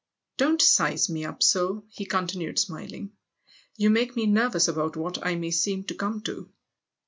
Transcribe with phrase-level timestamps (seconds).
[0.37, 3.11] Don't size me up' so," he continued smiling;
[3.77, 6.49] "you lake me nervous about what I may seem to come to!"